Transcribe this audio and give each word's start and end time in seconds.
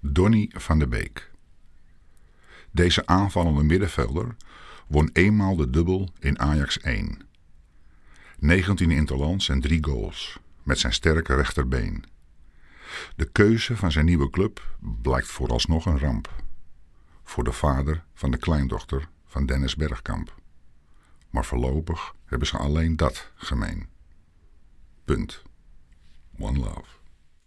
Donny 0.00 0.50
van 0.54 0.78
de 0.78 0.86
Beek. 0.88 1.30
Deze 2.70 3.06
aanvallende 3.06 3.62
middenvelder 3.62 4.36
won 4.86 5.10
eenmaal 5.12 5.56
de 5.56 5.70
dubbel 5.70 6.08
in 6.18 6.38
Ajax 6.38 6.80
1. 6.80 7.20
19 8.38 8.90
interlands 8.90 9.48
en 9.48 9.60
3 9.60 9.84
goals 9.84 10.38
met 10.62 10.78
zijn 10.78 10.92
sterke 10.92 11.34
rechterbeen. 11.34 12.04
De 13.16 13.24
keuze 13.24 13.76
van 13.76 13.92
zijn 13.92 14.04
nieuwe 14.04 14.30
club 14.30 14.76
blijkt 15.02 15.28
vooralsnog 15.28 15.86
een 15.86 15.98
ramp. 15.98 16.42
Voor 17.22 17.44
de 17.44 17.52
vader 17.52 18.04
van 18.14 18.30
de 18.30 18.36
kleindochter 18.36 19.08
van 19.26 19.46
Dennis 19.46 19.76
Bergkamp. 19.76 20.34
Maar 21.30 21.44
voorlopig 21.44 22.14
hebben 22.24 22.48
ze 22.48 22.56
alleen 22.56 22.96
dat 22.96 23.32
gemeen. 23.34 23.88
Punt. 25.04 25.42
One 26.38 26.58
love. 26.58 26.98